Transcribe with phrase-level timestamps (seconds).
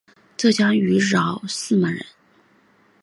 [0.35, 2.03] 浙江余姚泗门人。